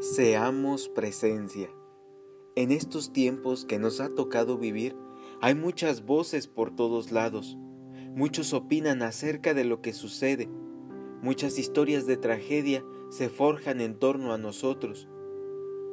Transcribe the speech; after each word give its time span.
Seamos 0.00 0.88
presencia. 0.88 1.68
En 2.54 2.70
estos 2.70 3.12
tiempos 3.12 3.64
que 3.64 3.80
nos 3.80 3.98
ha 3.98 4.08
tocado 4.14 4.56
vivir, 4.56 4.94
hay 5.40 5.56
muchas 5.56 6.06
voces 6.06 6.46
por 6.46 6.70
todos 6.70 7.10
lados. 7.10 7.58
Muchos 8.14 8.52
opinan 8.52 9.02
acerca 9.02 9.54
de 9.54 9.64
lo 9.64 9.82
que 9.82 9.92
sucede. 9.92 10.48
Muchas 11.20 11.58
historias 11.58 12.06
de 12.06 12.16
tragedia 12.16 12.84
se 13.10 13.28
forjan 13.28 13.80
en 13.80 13.98
torno 13.98 14.32
a 14.32 14.38
nosotros. 14.38 15.08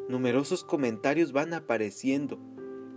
Numerosos 0.07 0.63
comentarios 0.63 1.31
van 1.31 1.55
apareciendo, 1.55 2.37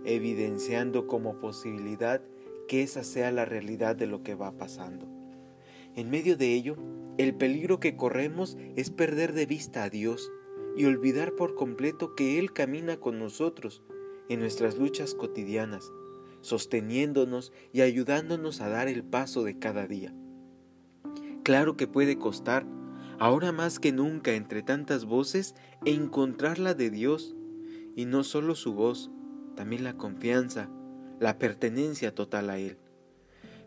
evidenciando 0.05 1.07
como 1.07 1.39
posibilidad 1.39 2.21
que 2.67 2.83
esa 2.83 3.03
sea 3.03 3.31
la 3.31 3.45
realidad 3.45 3.95
de 3.95 4.05
lo 4.05 4.21
que 4.21 4.35
va 4.35 4.51
pasando. 4.59 5.07
En 5.95 6.11
medio 6.11 6.37
de 6.37 6.53
ello, 6.53 6.77
el 7.17 7.33
peligro 7.33 7.79
que 7.79 7.97
corremos 7.97 8.59
es 8.75 8.91
perder 8.91 9.33
de 9.33 9.47
vista 9.47 9.81
a 9.81 9.89
Dios 9.89 10.31
y 10.79 10.85
olvidar 10.85 11.33
por 11.33 11.55
completo 11.55 12.15
que 12.15 12.39
Él 12.39 12.53
camina 12.53 13.01
con 13.01 13.19
nosotros 13.19 13.83
en 14.29 14.39
nuestras 14.39 14.77
luchas 14.77 15.13
cotidianas, 15.13 15.91
sosteniéndonos 16.39 17.51
y 17.73 17.81
ayudándonos 17.81 18.61
a 18.61 18.69
dar 18.69 18.87
el 18.87 19.03
paso 19.03 19.43
de 19.43 19.59
cada 19.59 19.87
día. 19.87 20.15
Claro 21.43 21.75
que 21.75 21.85
puede 21.85 22.17
costar, 22.17 22.65
ahora 23.19 23.51
más 23.51 23.77
que 23.77 23.91
nunca 23.91 24.35
entre 24.35 24.63
tantas 24.63 25.03
voces, 25.03 25.53
encontrar 25.83 26.59
la 26.59 26.73
de 26.73 26.89
Dios, 26.89 27.35
y 27.97 28.05
no 28.05 28.23
solo 28.23 28.55
su 28.55 28.73
voz, 28.73 29.11
también 29.57 29.83
la 29.83 29.97
confianza, 29.97 30.69
la 31.19 31.37
pertenencia 31.39 32.15
total 32.15 32.49
a 32.49 32.57
Él. 32.57 32.77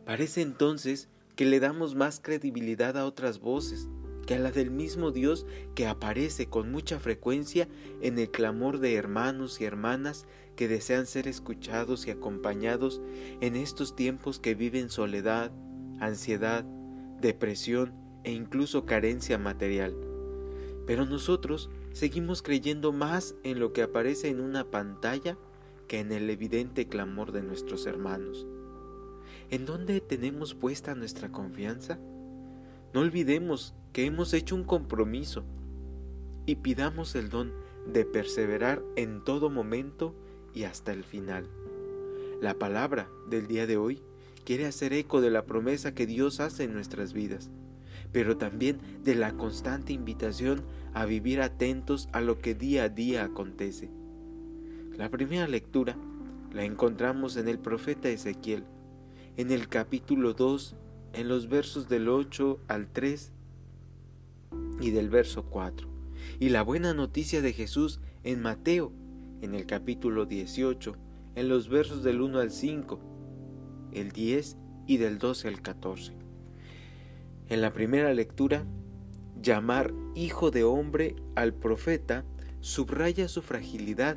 Parece 0.06 0.40
entonces 0.40 1.10
que 1.36 1.44
le 1.44 1.60
damos 1.60 1.94
más 1.94 2.20
credibilidad 2.20 2.96
a 2.96 3.04
otras 3.04 3.38
voces, 3.38 3.90
que 4.26 4.34
a 4.34 4.38
la 4.38 4.50
del 4.50 4.70
mismo 4.70 5.10
Dios 5.10 5.46
que 5.74 5.86
aparece 5.86 6.46
con 6.46 6.70
mucha 6.70 6.98
frecuencia 7.00 7.68
en 8.00 8.18
el 8.18 8.30
clamor 8.30 8.78
de 8.78 8.94
hermanos 8.94 9.60
y 9.60 9.64
hermanas 9.64 10.26
que 10.56 10.68
desean 10.68 11.06
ser 11.06 11.28
escuchados 11.28 12.06
y 12.06 12.10
acompañados 12.10 13.00
en 13.40 13.56
estos 13.56 13.96
tiempos 13.96 14.38
que 14.38 14.54
viven 14.54 14.90
soledad, 14.90 15.50
ansiedad, 15.98 16.64
depresión 17.20 17.94
e 18.24 18.32
incluso 18.32 18.84
carencia 18.84 19.38
material. 19.38 19.96
Pero 20.86 21.06
nosotros 21.06 21.70
seguimos 21.92 22.42
creyendo 22.42 22.92
más 22.92 23.34
en 23.44 23.60
lo 23.60 23.72
que 23.72 23.82
aparece 23.82 24.28
en 24.28 24.40
una 24.40 24.70
pantalla 24.70 25.38
que 25.88 26.00
en 26.00 26.12
el 26.12 26.28
evidente 26.30 26.88
clamor 26.88 27.32
de 27.32 27.42
nuestros 27.42 27.86
hermanos. 27.86 28.46
¿En 29.50 29.66
dónde 29.66 30.00
tenemos 30.00 30.54
puesta 30.54 30.94
nuestra 30.94 31.30
confianza? 31.30 31.98
No 32.94 33.00
olvidemos 33.00 33.74
que 33.92 34.04
hemos 34.04 34.34
hecho 34.34 34.54
un 34.54 34.64
compromiso 34.64 35.44
y 36.44 36.56
pidamos 36.56 37.14
el 37.14 37.30
don 37.30 37.52
de 37.86 38.04
perseverar 38.04 38.82
en 38.96 39.24
todo 39.24 39.48
momento 39.48 40.14
y 40.54 40.64
hasta 40.64 40.92
el 40.92 41.02
final. 41.02 41.48
La 42.40 42.54
palabra 42.54 43.08
del 43.28 43.46
día 43.46 43.66
de 43.66 43.76
hoy 43.76 44.02
quiere 44.44 44.66
hacer 44.66 44.92
eco 44.92 45.20
de 45.20 45.30
la 45.30 45.46
promesa 45.46 45.94
que 45.94 46.06
Dios 46.06 46.40
hace 46.40 46.64
en 46.64 46.74
nuestras 46.74 47.12
vidas, 47.14 47.50
pero 48.12 48.36
también 48.36 48.78
de 49.04 49.14
la 49.14 49.32
constante 49.32 49.92
invitación 49.92 50.62
a 50.92 51.06
vivir 51.06 51.40
atentos 51.40 52.08
a 52.12 52.20
lo 52.20 52.40
que 52.40 52.54
día 52.54 52.84
a 52.84 52.88
día 52.90 53.24
acontece. 53.24 53.90
La 54.98 55.08
primera 55.08 55.48
lectura 55.48 55.96
la 56.52 56.64
encontramos 56.64 57.38
en 57.38 57.48
el 57.48 57.58
profeta 57.58 58.10
Ezequiel, 58.10 58.64
en 59.38 59.50
el 59.50 59.68
capítulo 59.68 60.34
2, 60.34 60.76
en 61.12 61.28
los 61.28 61.48
versos 61.48 61.88
del 61.88 62.08
8 62.08 62.60
al 62.68 62.88
3 62.88 63.32
y 64.80 64.90
del 64.90 65.10
verso 65.10 65.44
4. 65.44 65.88
Y 66.40 66.48
la 66.48 66.62
buena 66.62 66.94
noticia 66.94 67.42
de 67.42 67.52
Jesús 67.52 68.00
en 68.24 68.40
Mateo, 68.40 68.92
en 69.40 69.54
el 69.54 69.66
capítulo 69.66 70.26
18, 70.26 70.96
en 71.34 71.48
los 71.48 71.68
versos 71.68 72.02
del 72.02 72.20
1 72.20 72.38
al 72.38 72.50
5, 72.50 73.00
el 73.92 74.12
10 74.12 74.56
y 74.86 74.96
del 74.96 75.18
12 75.18 75.48
al 75.48 75.62
14. 75.62 76.12
En 77.48 77.60
la 77.60 77.72
primera 77.72 78.12
lectura, 78.14 78.64
llamar 79.40 79.92
hijo 80.14 80.50
de 80.50 80.64
hombre 80.64 81.16
al 81.34 81.52
profeta 81.52 82.24
subraya 82.60 83.28
su 83.28 83.42
fragilidad 83.42 84.16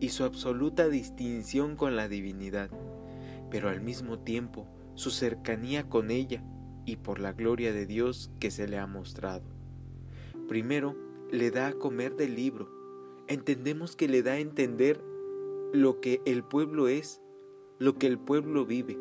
y 0.00 0.10
su 0.10 0.24
absoluta 0.24 0.88
distinción 0.88 1.76
con 1.76 1.96
la 1.96 2.08
divinidad, 2.08 2.70
pero 3.50 3.70
al 3.70 3.80
mismo 3.80 4.18
tiempo 4.18 4.66
su 4.96 5.10
cercanía 5.10 5.88
con 5.88 6.10
ella 6.10 6.42
y 6.84 6.96
por 6.96 7.20
la 7.20 7.32
gloria 7.32 7.72
de 7.72 7.86
Dios 7.86 8.30
que 8.40 8.50
se 8.50 8.66
le 8.66 8.78
ha 8.78 8.86
mostrado. 8.86 9.44
Primero, 10.48 10.96
le 11.30 11.50
da 11.50 11.68
a 11.68 11.72
comer 11.74 12.16
del 12.16 12.34
libro. 12.34 12.70
Entendemos 13.28 13.94
que 13.94 14.08
le 14.08 14.22
da 14.22 14.32
a 14.32 14.38
entender 14.38 15.02
lo 15.72 16.00
que 16.00 16.22
el 16.24 16.44
pueblo 16.44 16.88
es, 16.88 17.20
lo 17.78 17.98
que 17.98 18.06
el 18.06 18.18
pueblo 18.18 18.64
vive. 18.64 18.98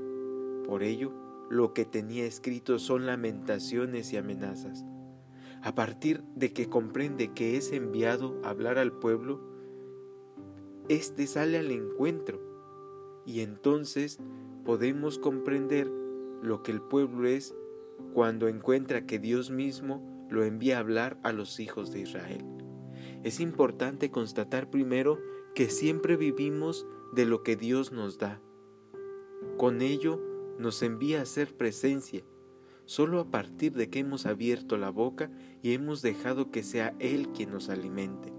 Por 0.66 0.83
ello, 0.83 1.13
lo 1.50 1.73
que 1.73 1.85
tenía 1.85 2.25
escrito 2.25 2.79
son 2.79 3.06
lamentaciones 3.06 4.12
y 4.12 4.17
amenazas. 4.17 4.83
A 5.62 5.75
partir 5.75 6.23
de 6.35 6.51
que 6.53 6.69
comprende 6.69 7.33
que 7.33 7.56
es 7.56 7.72
enviado 7.72 8.39
a 8.44 8.50
hablar 8.50 8.77
al 8.77 8.91
pueblo, 8.91 9.41
éste 10.89 11.27
sale 11.27 11.57
al 11.57 11.72
encuentro 11.72 12.54
y 13.25 13.41
entonces 13.41 14.19
podemos 14.66 15.19
comprender 15.19 15.90
lo 16.41 16.63
que 16.63 16.72
el 16.72 16.81
pueblo 16.81 17.28
es 17.28 17.56
cuando 18.13 18.47
encuentra 18.47 19.06
que 19.06 19.19
Dios 19.19 19.52
mismo 19.52 20.28
lo 20.30 20.44
envía 20.44 20.78
a 20.78 20.80
hablar 20.80 21.19
a 21.24 21.31
los 21.31 21.59
hijos 21.59 21.91
de 21.91 22.02
Israel. 22.02 22.44
Es 23.24 23.40
importante 23.40 24.12
constatar 24.12 24.69
primero 24.69 25.19
que 25.53 25.69
siempre 25.69 26.18
vivimos 26.18 26.86
de 27.13 27.25
lo 27.25 27.44
que 27.44 27.56
Dios 27.56 27.91
nos 27.91 28.18
da. 28.18 28.41
Con 29.57 29.81
ello 29.81 30.22
nos 30.59 30.81
envía 30.84 31.22
a 31.22 31.25
ser 31.25 31.56
presencia, 31.56 32.24
solo 32.86 33.19
a 33.19 33.31
partir 33.31 33.74
de 33.74 33.90
que 33.90 34.00
hemos 34.00 34.25
abierto 34.25 34.78
la 34.78 34.90
boca 34.90 35.31
y 35.63 35.74
hemos 35.74 36.02
dejado 36.02 36.52
que 36.52 36.63
sea 36.63 36.96
Él 37.00 37.30
quien 37.30 37.52
nos 37.52 37.69
alimente, 37.69 38.34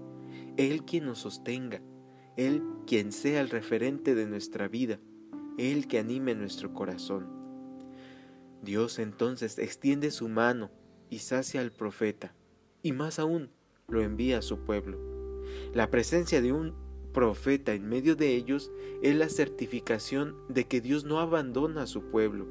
Él 0.57 0.83
quien 0.85 1.05
nos 1.05 1.19
sostenga, 1.19 1.81
Él 2.37 2.63
quien 2.85 3.11
sea 3.11 3.41
el 3.41 3.49
referente 3.49 4.15
de 4.15 4.27
nuestra 4.27 4.67
vida, 4.67 4.99
él 5.57 5.87
que 5.87 5.99
anime 5.99 6.35
nuestro 6.35 6.73
corazón. 6.73 7.27
Dios 8.61 8.99
entonces 8.99 9.57
extiende 9.57 10.11
su 10.11 10.29
mano 10.29 10.69
y 11.09 11.19
sacia 11.19 11.61
al 11.61 11.71
profeta, 11.71 12.33
y 12.83 12.91
más 12.91 13.19
aún 13.19 13.49
lo 13.87 14.01
envía 14.01 14.37
a 14.37 14.41
su 14.41 14.59
pueblo. 14.59 14.99
La 15.73 15.89
presencia 15.89 16.41
de 16.41 16.51
un 16.51 16.73
profeta 17.13 17.73
en 17.73 17.89
medio 17.89 18.15
de 18.15 18.35
ellos 18.35 18.71
es 19.01 19.15
la 19.15 19.29
certificación 19.29 20.35
de 20.49 20.65
que 20.65 20.81
Dios 20.81 21.05
no 21.05 21.19
abandona 21.19 21.83
a 21.83 21.87
su 21.87 22.03
pueblo. 22.11 22.45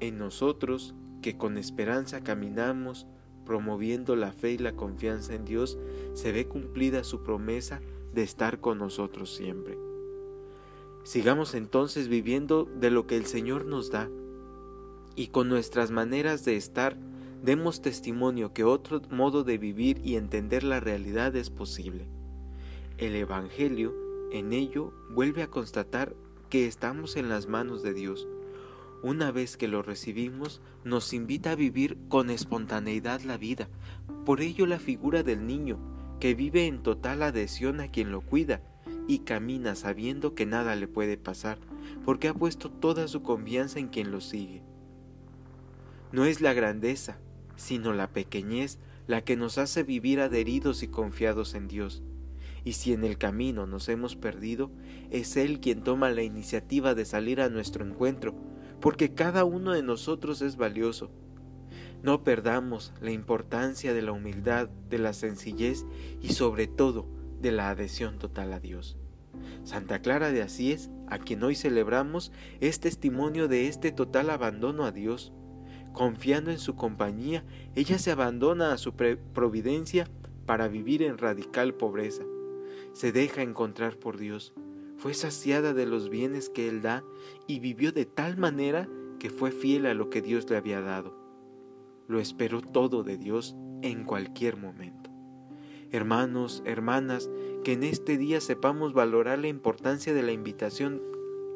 En 0.00 0.18
nosotros, 0.18 0.94
que 1.22 1.38
con 1.38 1.56
esperanza 1.56 2.22
caminamos, 2.22 3.06
promoviendo 3.50 4.14
la 4.14 4.30
fe 4.30 4.52
y 4.52 4.58
la 4.58 4.76
confianza 4.76 5.34
en 5.34 5.44
Dios, 5.44 5.76
se 6.14 6.30
ve 6.30 6.46
cumplida 6.46 7.02
su 7.02 7.24
promesa 7.24 7.80
de 8.14 8.22
estar 8.22 8.60
con 8.60 8.78
nosotros 8.78 9.34
siempre. 9.34 9.76
Sigamos 11.02 11.54
entonces 11.54 12.06
viviendo 12.06 12.68
de 12.78 12.92
lo 12.92 13.08
que 13.08 13.16
el 13.16 13.26
Señor 13.26 13.64
nos 13.64 13.90
da 13.90 14.08
y 15.16 15.26
con 15.32 15.48
nuestras 15.48 15.90
maneras 15.90 16.44
de 16.44 16.54
estar 16.54 16.96
demos 17.42 17.82
testimonio 17.82 18.52
que 18.52 18.62
otro 18.62 19.02
modo 19.10 19.42
de 19.42 19.58
vivir 19.58 20.00
y 20.04 20.14
entender 20.14 20.62
la 20.62 20.78
realidad 20.78 21.34
es 21.34 21.50
posible. 21.50 22.06
El 22.98 23.16
Evangelio 23.16 23.92
en 24.30 24.52
ello 24.52 24.92
vuelve 25.10 25.42
a 25.42 25.50
constatar 25.50 26.14
que 26.50 26.68
estamos 26.68 27.16
en 27.16 27.28
las 27.28 27.48
manos 27.48 27.82
de 27.82 27.94
Dios. 27.94 28.28
Una 29.02 29.30
vez 29.30 29.56
que 29.56 29.66
lo 29.66 29.82
recibimos, 29.82 30.60
nos 30.84 31.14
invita 31.14 31.52
a 31.52 31.56
vivir 31.56 31.96
con 32.08 32.28
espontaneidad 32.28 33.22
la 33.22 33.38
vida. 33.38 33.68
Por 34.26 34.42
ello 34.42 34.66
la 34.66 34.78
figura 34.78 35.22
del 35.22 35.46
niño, 35.46 35.78
que 36.20 36.34
vive 36.34 36.66
en 36.66 36.82
total 36.82 37.22
adhesión 37.22 37.80
a 37.80 37.88
quien 37.88 38.12
lo 38.12 38.20
cuida, 38.20 38.60
y 39.08 39.20
camina 39.20 39.74
sabiendo 39.74 40.34
que 40.34 40.44
nada 40.44 40.76
le 40.76 40.86
puede 40.86 41.16
pasar, 41.16 41.58
porque 42.04 42.28
ha 42.28 42.34
puesto 42.34 42.70
toda 42.70 43.08
su 43.08 43.22
confianza 43.22 43.78
en 43.78 43.88
quien 43.88 44.10
lo 44.10 44.20
sigue. 44.20 44.62
No 46.12 46.26
es 46.26 46.42
la 46.42 46.52
grandeza, 46.52 47.18
sino 47.56 47.92
la 47.94 48.08
pequeñez 48.08 48.78
la 49.06 49.22
que 49.22 49.36
nos 49.36 49.58
hace 49.58 49.82
vivir 49.82 50.20
adheridos 50.20 50.82
y 50.82 50.88
confiados 50.88 51.54
en 51.54 51.68
Dios. 51.68 52.02
Y 52.64 52.74
si 52.74 52.92
en 52.92 53.04
el 53.04 53.16
camino 53.16 53.66
nos 53.66 53.88
hemos 53.88 54.14
perdido, 54.14 54.70
es 55.10 55.36
Él 55.36 55.60
quien 55.60 55.82
toma 55.82 56.10
la 56.10 56.22
iniciativa 56.22 56.94
de 56.94 57.04
salir 57.04 57.40
a 57.40 57.48
nuestro 57.48 57.84
encuentro, 57.84 58.34
porque 58.80 59.14
cada 59.14 59.44
uno 59.44 59.72
de 59.72 59.82
nosotros 59.82 60.42
es 60.42 60.56
valioso. 60.56 61.10
No 62.02 62.24
perdamos 62.24 62.92
la 63.00 63.10
importancia 63.10 63.92
de 63.92 64.02
la 64.02 64.12
humildad, 64.12 64.68
de 64.88 64.98
la 64.98 65.12
sencillez 65.12 65.84
y 66.22 66.32
sobre 66.32 66.66
todo 66.66 67.06
de 67.40 67.52
la 67.52 67.70
adhesión 67.70 68.18
total 68.18 68.52
a 68.52 68.60
Dios. 68.60 68.96
Santa 69.64 70.00
Clara 70.00 70.30
de 70.30 70.42
Asís, 70.42 70.90
a 71.08 71.18
quien 71.18 71.42
hoy 71.42 71.54
celebramos, 71.54 72.32
es 72.60 72.80
testimonio 72.80 73.48
de 73.48 73.68
este 73.68 73.92
total 73.92 74.30
abandono 74.30 74.84
a 74.84 74.92
Dios. 74.92 75.32
Confiando 75.92 76.50
en 76.50 76.58
su 76.58 76.76
compañía, 76.76 77.44
ella 77.74 77.98
se 77.98 78.10
abandona 78.10 78.72
a 78.72 78.78
su 78.78 78.94
providencia 78.94 80.06
para 80.46 80.68
vivir 80.68 81.02
en 81.02 81.18
radical 81.18 81.74
pobreza. 81.74 82.22
Se 82.92 83.12
deja 83.12 83.42
encontrar 83.42 83.96
por 83.96 84.16
Dios. 84.16 84.54
Fue 85.00 85.14
saciada 85.14 85.72
de 85.72 85.86
los 85.86 86.10
bienes 86.10 86.50
que 86.50 86.68
Él 86.68 86.82
da 86.82 87.02
y 87.46 87.58
vivió 87.58 87.90
de 87.90 88.04
tal 88.04 88.36
manera 88.36 88.86
que 89.18 89.30
fue 89.30 89.50
fiel 89.50 89.86
a 89.86 89.94
lo 89.94 90.10
que 90.10 90.20
Dios 90.20 90.50
le 90.50 90.58
había 90.58 90.82
dado. 90.82 91.16
Lo 92.06 92.20
esperó 92.20 92.60
todo 92.60 93.02
de 93.02 93.16
Dios 93.16 93.56
en 93.80 94.04
cualquier 94.04 94.58
momento. 94.58 95.08
Hermanos, 95.90 96.62
hermanas, 96.66 97.30
que 97.64 97.72
en 97.72 97.82
este 97.82 98.18
día 98.18 98.42
sepamos 98.42 98.92
valorar 98.92 99.38
la 99.38 99.48
importancia 99.48 100.12
de 100.12 100.22
la 100.22 100.32
invitación 100.32 101.00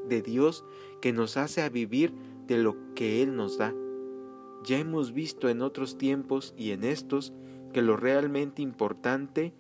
de 0.09 0.23
Dios 0.23 0.65
que 1.03 1.13
nos 1.13 1.37
hace 1.37 1.61
a 1.61 1.69
vivir 1.69 2.15
de 2.47 2.57
lo 2.57 2.95
que 2.95 3.23
Él 3.23 3.37
nos 3.37 3.59
da. 3.59 3.75
Ya 4.65 4.79
hemos 4.79 5.13
visto 5.13 5.51
en 5.51 5.61
otros 5.61 5.99
tiempos 5.99 6.55
y 6.57 6.71
en 6.71 6.83
estos 6.83 7.35
que 7.75 7.83
lo 7.83 7.99
realmente 7.99 8.63
importante 8.63 9.53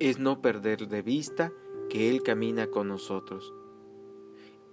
es 0.00 0.18
no 0.18 0.40
perder 0.40 0.88
de 0.88 1.02
vista 1.02 1.52
que 1.88 2.08
Él 2.08 2.22
camina 2.22 2.68
con 2.68 2.88
nosotros 2.88 3.52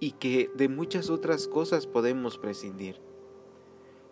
y 0.00 0.12
que 0.12 0.50
de 0.56 0.68
muchas 0.68 1.10
otras 1.10 1.46
cosas 1.46 1.86
podemos 1.86 2.38
prescindir. 2.38 3.00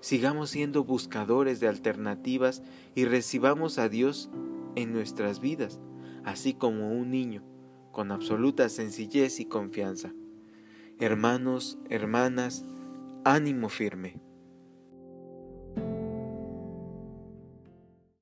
Sigamos 0.01 0.51
siendo 0.51 0.85
buscadores 0.85 1.59
de 1.59 1.69
alternativas 1.69 2.63
y 2.95 3.07
recibamos 3.07 3.79
a 3.79 3.89
Dios 3.89 4.31
en 4.75 4.93
nuestras 4.93 5.41
vidas, 5.41 5.81
así 6.25 6.55
como 6.55 6.93
un 6.93 7.11
niño, 7.11 7.43
con 7.93 8.13
absoluta 8.13 8.69
sencillez 8.69 9.41
y 9.41 9.47
confianza. 9.47 10.13
Hermanos, 10.99 11.79
hermanas, 11.89 12.65
ánimo 13.25 13.69
firme. 13.69 14.26